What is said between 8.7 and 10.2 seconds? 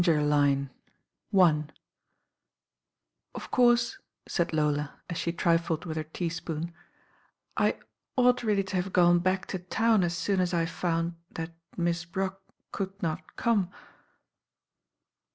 have gone back to town as